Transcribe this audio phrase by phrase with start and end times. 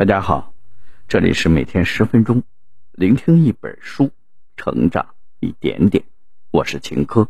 [0.00, 0.54] 大家好，
[1.08, 2.42] 这里是每天十分钟，
[2.92, 4.10] 聆听一本书，
[4.56, 6.04] 成长一点点。
[6.50, 7.28] 我是秦科。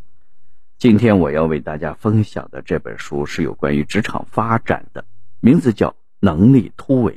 [0.79, 5.05] 今天我要为大家分享的这本书是有关于职场发展的，
[5.41, 5.89] 名字叫
[6.21, 7.13] 《能力突围》。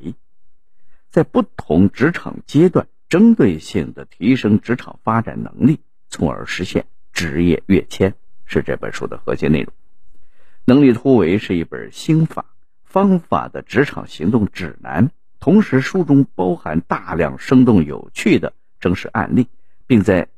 [1.12, 8.15] 在不同职场阶段，针对性的提升职场发展能力，从而实现职业跃迁，
[8.46, 9.67] 是这本书的核心内容。
[10.65, 12.44] 《能力突围》是一本心法
[12.83, 15.12] 方法的职场行动指南。
[15.44, 19.49] 同时，书中包含大量生动有趣的真实案例，
[19.85, 20.29] 并在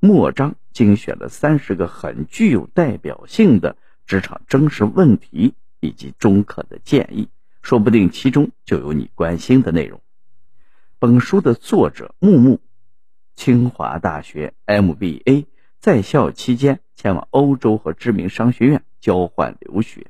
[0.00, 7.28] 末章精选了三十个很具有代表性的职场真实问题以及中肯的建议，
[7.60, 10.00] 说不定其中就有你关心的内容。
[10.98, 12.58] 本书的作者木木，
[13.36, 15.44] 清华大学 MBA
[15.78, 20.06] 在校期间前往欧洲和知名商学院交换留学，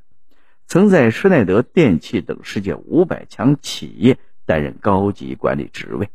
[0.69, 4.17] 曾在施耐德电器等世界五百强企业。
[4.47, 6.11] 担任高级管理职位，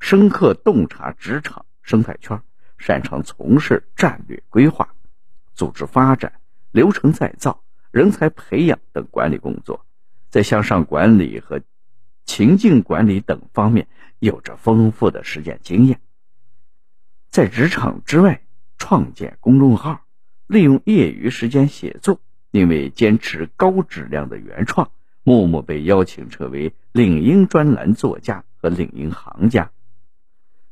[0.00, 2.42] 深刻洞察职场生态圈，
[2.78, 4.94] 擅长从事战略规划、
[5.54, 6.32] 组织发展、
[6.72, 9.84] 流程再造、人才培养等管理工作，
[10.28, 11.60] 在向上管理和
[12.24, 16.00] 情境管理等方面有着丰富的实践经验。
[17.30, 18.42] 在职场之外
[18.78, 20.04] 创建公众号，
[20.46, 24.90] 利用业余时间写作，因为坚持高质量的原创。
[25.30, 29.70] 木木被邀请成为领英专栏作家和领英行家，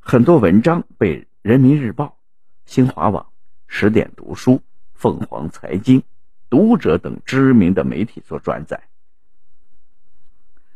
[0.00, 2.18] 很多文章被人民日报、
[2.64, 3.28] 新华网、
[3.68, 4.60] 十点读书、
[4.94, 6.02] 凤凰财经、
[6.50, 8.82] 读者等知名的媒体所转载。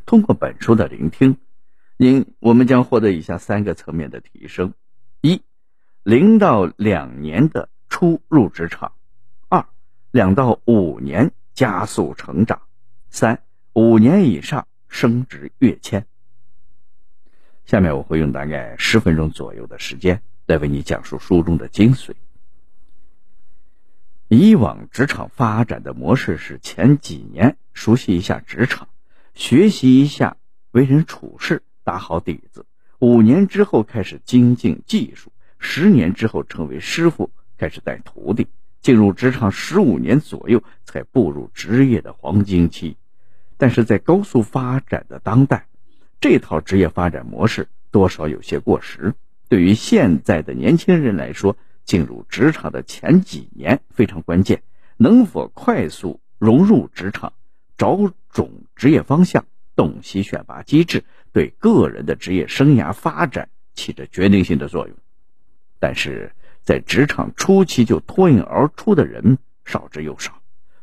[0.06, 1.36] 通过本书的聆听，
[1.96, 4.74] 您我们将获得以下三个层面的提升：
[5.22, 5.42] 一、
[6.04, 8.92] 零到两年的初入职场；
[9.48, 9.66] 二、
[10.12, 12.60] 两到五年加速成长；
[13.10, 13.42] 三。
[13.74, 16.04] 五年以上升职跃迁。
[17.64, 22.12] 下面我会用大概十分钟左右的时间来为你讲述书中的精髓。
[24.28, 28.88] 以往职场发展的模式是：前几年熟悉一下职场，
[29.32, 30.36] 学习一下
[30.72, 32.64] 为人处事，打好底子；
[32.98, 38.44] 五年之后开始精进技术；十年之后成为师傅，开始带徒弟；
[38.82, 42.98] 进入职场十五年左右才步入职业的黄金期。
[43.62, 45.68] 但是在高速发展的当代，
[46.20, 49.14] 这套职业发展模式多少有些过时。
[49.48, 54.64] 对于现在的年轻人来说，进入职场的前几年非常关键，
[54.96, 57.34] 能否快速融入职场、
[57.78, 59.44] 找准职业方向、
[59.76, 64.96] 洞悉选拔机制，对个人的职业生涯发展起着决定性的作用。
[65.78, 66.32] 但是
[66.64, 70.41] 在职场初期就脱颖而出的人少之又少。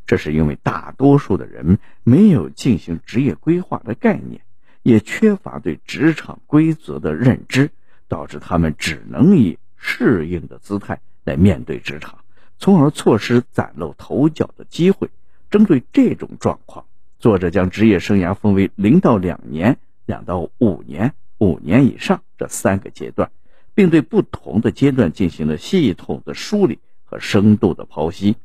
[0.10, 4.42] 这是因为大多数的人没有进行职业规划的概念，
[4.82, 7.70] 也缺乏对职场规则的认知，
[8.08, 12.18] 导致他们只能以适应的姿态来面对职场，
[12.58, 15.12] 从而错失崭露头角的机会。
[15.52, 16.88] 针对这种状况，
[17.20, 19.78] 作者将职业生涯分为零到两年、
[20.08, 23.30] 两到五年、五年以上这三个阶段，
[23.76, 28.38] 并对不同的阶段进行了系统的梳理和深度的剖析，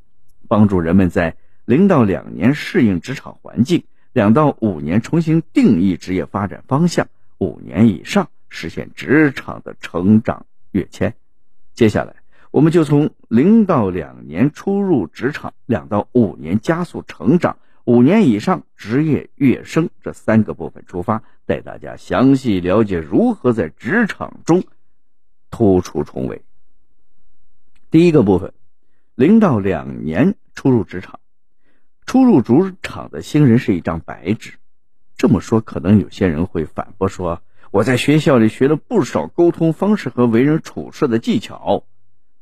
[0.47, 1.37] 帮助人们在。
[1.65, 7.09] 零到两年适应职场环境，两到五年重新定义职业发展方向，
[7.39, 11.15] 五年以上实现职场的成长跃迁。
[11.73, 12.17] 接下来，
[12.51, 24.63] 我们就从零到两年初入职场，两到五年加速成长，五年以上职业跃升这三个部分出发，带大家详细了解如何在职场中
[25.51, 26.43] 突出重围。
[27.91, 28.53] 第一个部分，
[29.15, 31.19] 零到两年初入职场。
[32.07, 34.55] 初入职场的新人是一张白纸，
[35.17, 37.43] 这么说可能有些人会反驳说
[37.73, 41.85] ：“我在学校里学了不少沟通方式和为人处事的技巧。”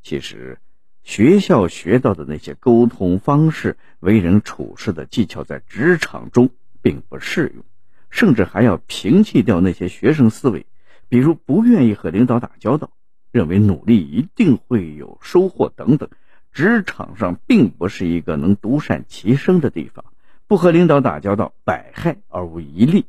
[0.03, 0.59] 其实，
[1.05, 6.51] 学校学到的那些沟通方式、为人处事的技巧，在职场中
[6.83, 7.65] 并不适用，
[8.11, 10.67] 甚至还要摒弃掉那些学生思维，
[11.09, 12.91] 比如不愿意和领导打交道，
[13.31, 16.11] 认为努力一定会有收获等等。
[16.53, 20.05] 职场上并不是一个能独善其身的地方，
[20.47, 23.07] 不和领导打交道，百害而无一利。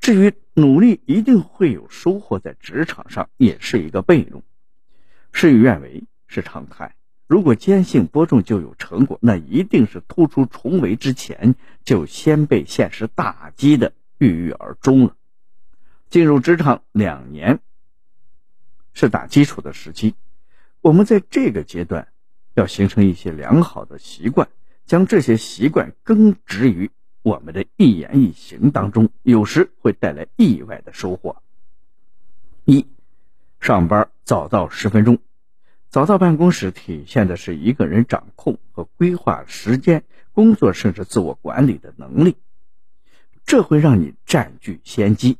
[0.00, 4.42] 至于努力一定会有收获，在职场上也是一个悖论。
[5.32, 6.96] 事与愿违是常态。
[7.28, 11.54] 如果坚信播种就有成果，那一定是突出重围之前
[11.84, 15.14] 就先被现实打击的郁郁而终了。
[16.08, 17.60] 进入职场两年
[18.94, 20.16] 是打基础的时期。
[20.82, 22.08] 我们在这个阶段
[22.54, 24.48] 要形成一些良好的习惯，
[24.86, 26.90] 将这些习惯根植于
[27.22, 31.42] 我们的一言一行当中，有时会带来意外的收获。
[32.64, 32.86] 一，
[33.60, 35.18] 上班早到十分钟。
[35.90, 42.36] 早到办公室体现的是一个人掌控和规划时间、工作甚至自我管理的能力，
[43.44, 45.36] 这会让你占据先机，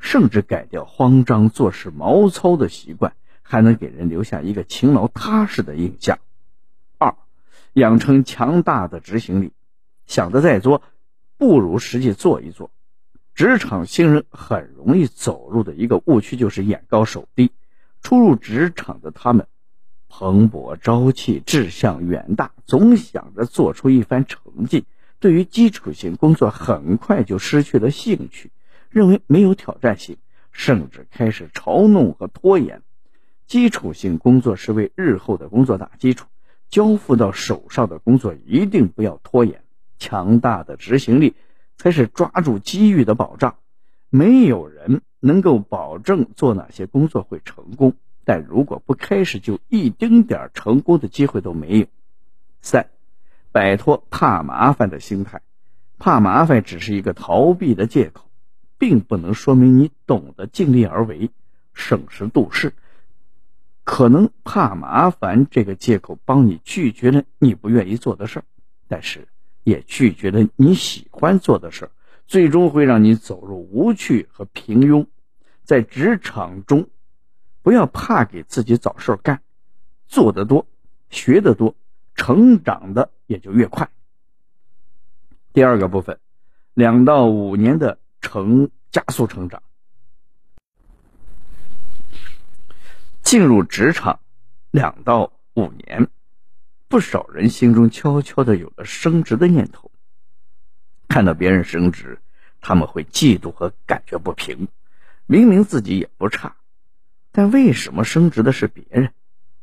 [0.00, 3.14] 甚至改掉慌张做事、毛糙的习惯，
[3.50, 6.18] 还能给人留下一个勤劳踏实的印象。
[6.98, 7.14] 二，
[7.72, 9.52] 养成强大的执行力，
[10.06, 10.82] 想的再多，
[11.38, 12.70] 不如实际做一做。
[13.34, 17.50] 职场新人很容易走入的一个误区就是眼高手低，
[18.02, 19.46] 初入职场的他们。
[20.10, 24.84] 蓬勃朝气，志向远大，总想着做出一番成绩。
[25.20, 28.50] 对于基础性工作，很快就失去了兴趣，
[28.90, 30.18] 认为没有挑战性，
[30.52, 32.82] 甚至开始嘲弄和拖延。
[33.48, 36.26] 基础性工作是为日后的工作打基础，
[36.68, 39.62] 交付到手上的工作一定不要拖延。
[39.98, 41.34] 强大的执行力
[41.78, 43.56] 才是抓住机遇的保障。
[44.10, 47.94] 没有人能够保证做哪些工作会成功。
[48.22, 51.86] 但如果不开始，就一丁点成功的机会都没有。
[52.60, 52.90] 三，
[53.50, 55.40] 摆脱怕麻烦的心态。
[55.98, 58.28] 怕麻烦只是一个逃避的借口，
[58.76, 61.30] 并不能说明你懂得尽力而为、
[61.72, 62.74] 审时度势。
[63.88, 68.44] 可能怕麻烦这个借口帮你拒绝了你不愿意做的事儿，
[68.86, 69.26] 但是
[69.64, 71.90] 也拒绝了你喜欢做的事儿，
[72.26, 75.06] 最终会让你走入无趣和平庸。
[75.64, 76.90] 在职场中。
[77.62, 79.42] 不要怕给自己找事儿干，
[80.06, 80.66] 做得多，
[81.10, 81.74] 学得多，
[82.14, 83.90] 成长的也就越快。
[85.52, 86.18] 第二个部分，
[86.72, 89.62] 两到五年的成加速成长。
[93.28, 94.20] 进入职场
[94.70, 96.08] 两到五年，
[96.88, 99.90] 不少人心中悄悄的有了升职的念头。
[101.08, 102.20] 看到别人升职，
[102.62, 104.68] 他们会嫉妒和感觉不平，
[105.26, 106.56] 明明自己也不差。
[107.30, 109.12] 但为什么升职的是别人？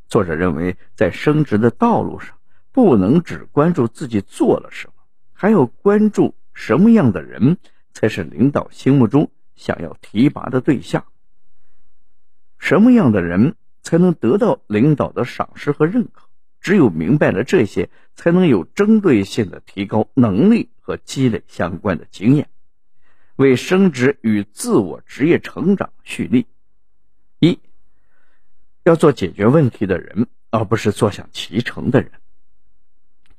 [0.08, 2.38] 作者认为，在升职的道路上，
[2.72, 4.94] 不能只关注自己做了什么，
[5.34, 7.58] 还要关注什么样的人
[7.94, 11.04] 才是领导心目中想要提拔的对象。
[12.57, 16.24] 什么样的人才能得到领导的赏识和认可？
[16.62, 22.50] 只有明白了这些，才能有针对性的提高能力和积累相关的经验，
[23.36, 26.48] 为升职与自我职业成长蓄力。
[27.40, 27.60] 一
[28.84, 32.10] 要做解决问题的人，而不是坐享其成的人。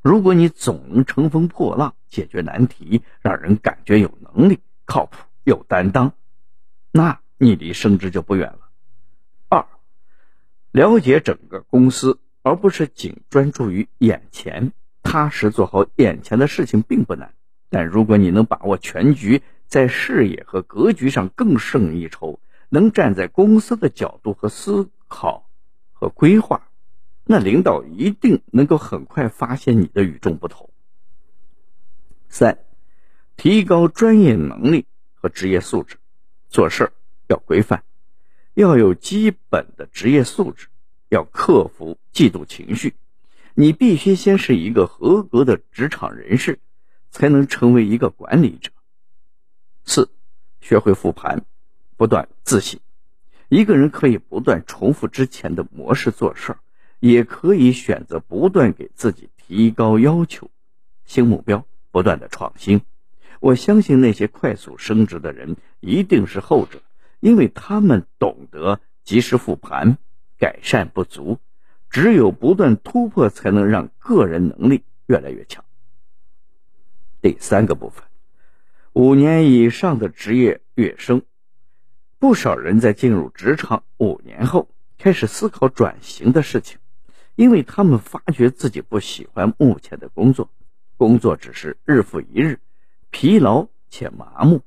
[0.02, 6.12] 如果你总能乘风破浪解决难题，让人感觉有能力、靠谱、有担当，
[6.92, 8.65] 那你离升职就不远了。
[10.76, 17.32] 了解整个公司，而不是仅专注于眼前，踏实做好眼前的事情并不难，
[17.70, 22.40] 但如果你能把握全局，在视野和格局上更胜一筹。
[22.68, 25.48] 能站在公司的角度和思考
[25.94, 26.68] 和规划，
[27.24, 30.68] 那领导一定能够很快发现你的与众不同。
[32.28, 32.58] 三，
[33.38, 34.84] 提高专业能力
[35.14, 35.96] 和职业素质，
[36.50, 36.92] 做事
[37.28, 37.82] 要规范，
[38.56, 40.68] 要有基本的职业素质，
[41.10, 42.94] 要克服嫉妒情绪。
[43.52, 46.58] 你必须先是一个合格的职场人士，
[47.10, 48.70] 才能成为一个管理者。
[49.84, 50.08] 四，
[50.62, 51.44] 学会复盘。
[51.98, 52.80] 不断自省，
[53.50, 56.58] 一个人可以不断重复之前的模式做事儿，
[56.98, 60.50] 也可以选择不断给自己提高要求、
[61.04, 62.80] 新目标，不断的创新。
[63.40, 66.80] 我相信那些快速升职的人一定是后者，
[67.20, 69.98] 因为他们懂得及时复盘、
[70.38, 71.38] 改善不足。
[71.88, 75.64] 只有不断突破，才能让个人能力越来越强。
[77.22, 78.04] 第三个部分，
[78.92, 81.22] 五年以上的职业跃升。
[82.18, 84.68] 不少人在进入职场五年后
[84.98, 86.78] 开始思考转型的事情，
[87.34, 90.50] 因为他们发觉自己不喜欢目前的工作，
[90.96, 92.58] 工作只是日复一日，
[93.10, 94.62] 疲劳且麻木。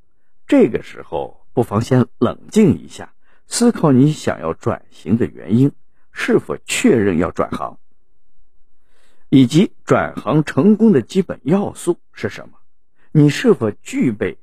[0.48, 3.14] 这个时候，不妨先冷静一下，
[3.46, 5.74] 思考你想要转型的原因，
[6.10, 7.78] 是否确认要转行，
[9.28, 12.60] 以及转行成功的基本要素是什么？
[13.12, 14.38] 你是否具备，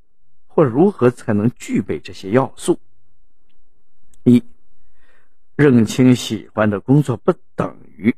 [0.47, 2.79] 或如何才能具备这些要素？
[4.23, 4.43] 一，
[5.55, 8.15] 认清喜欢的工作不等于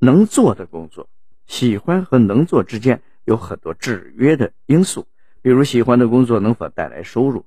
[0.00, 1.08] 能做的工作。
[1.46, 5.06] 喜欢和能做之间有很多制约的因素，
[5.42, 7.46] 比如喜欢的工作能否带来收入，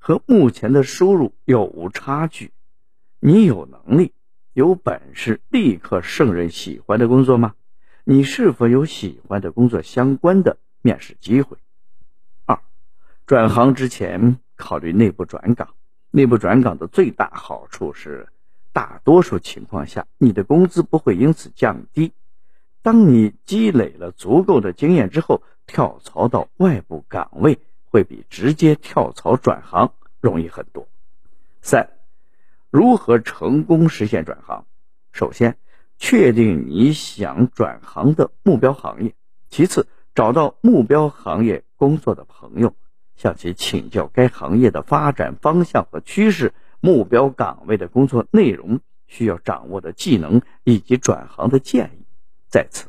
[0.00, 2.52] 和目前的收入有无差距？
[3.20, 4.14] 你有能力、
[4.54, 7.54] 有本事立刻胜任喜欢的工作吗？
[8.04, 11.58] 你是否有喜欢的工作相关的面试机会。
[12.46, 12.58] 二，
[13.26, 15.74] 转行之前考虑内部转岗。
[16.10, 18.26] 内部转岗的最大好处是，
[18.72, 22.12] 大多数情况下你的工资不会因此降低。
[22.80, 27.58] 当你积累了足够的经验之后，跳槽到外部岗位
[27.90, 30.88] 会比直接跳槽转行容易很多。
[31.60, 31.90] 三，
[32.70, 34.64] 如何成功实现转行？
[35.12, 35.58] 首先，
[35.98, 39.10] 确定你想转行的目标行业；
[39.50, 42.74] 其次，找到目标行业工作的朋友，
[43.16, 52.04] 向其请教该行业的发展方向和趋势、目标岗位的工作内容、需要掌握的技能以及转行的建议。
[52.48, 52.88] 再次，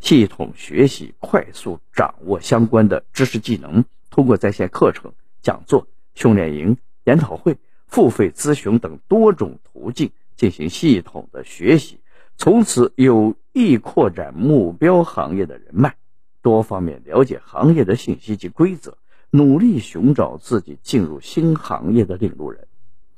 [0.00, 5.12] 系统学习，快速掌握相关的知识技能，通过在线课程、
[5.42, 7.56] 讲座、训练营、研讨会。
[7.90, 12.00] 付费咨询等多种途径进行系统的学习，
[12.36, 15.96] 从此有意扩展目标行业的人脉，
[16.42, 18.98] 多方面了解行业的信息及规则，
[19.30, 22.68] 努力寻找自己进入新行业的领路人，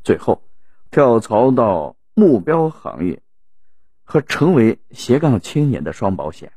[0.04, 0.40] 最后
[0.92, 3.20] 跳槽到目标行业
[4.04, 6.52] 和成为斜杠青年的双保险。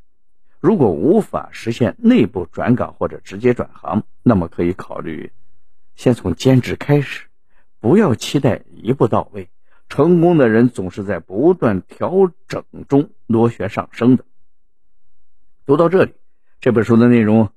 [0.63, 5.33] 如果无法实现内部转岗或者直接转行，那么可以考虑
[5.93, 7.25] 先从兼职开始。
[7.81, 9.49] 不要期待一步到位，
[9.89, 14.23] 成功的人总是在不断调整中螺旋上升的。
[15.65, 16.13] 读到这里，
[16.61, 17.49] 这本书的内容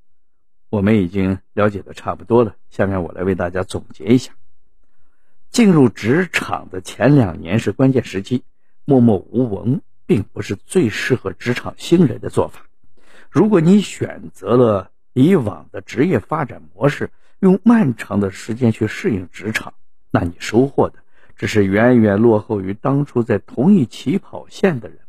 [0.68, 2.56] 我们已经了解的差不多了。
[2.70, 4.32] 下面我来为大家总结一下：
[5.52, 8.42] 进入职场的前两年是关键时期，
[8.84, 12.65] 默默无闻并不是最适合职场新人的做法。
[13.36, 19.74] 如果你选择了以往的职业发展模式，用漫长的时间去适应职场。
[20.10, 21.00] 那你收获的
[21.36, 25.00] 只是远远落后于当初在同一起跑线的人。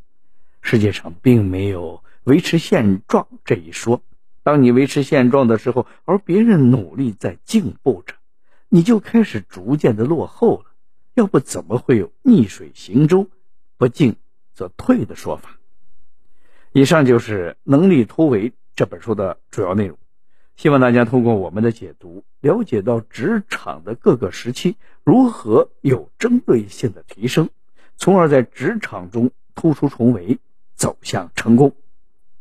[0.62, 4.02] 世界上并没有维持现状这一说。
[4.44, 8.14] 当你维持现状的时候，而别人努力在进步着，
[8.68, 10.66] 你就开始逐渐的落后了。
[11.14, 13.30] 要不怎么会有逆水行舟，
[13.78, 14.18] 不进
[14.54, 15.57] 则退的说法？
[16.78, 19.98] 以上就是《能力突围》这本书的主要内容。
[20.58, 27.50] 希望大家通过我们的解读，了解到职场的各个时期如何有针对性的提升，
[27.96, 30.38] 从而在职场中突出重围，
[30.76, 31.74] 走向成功。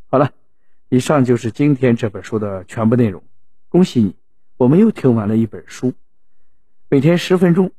[0.09, 0.31] 好了，
[0.91, 3.23] 以上就是今天这本书的全部内容。
[3.71, 4.15] 恭喜你，
[4.59, 5.95] 我们又听完了一本书。
[6.91, 7.73] 每天十分钟，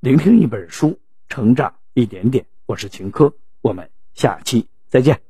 [0.00, 0.98] 聆听一本书，
[1.28, 2.46] 成长一点点。
[2.64, 5.27] 我是秦科，我们下期再见。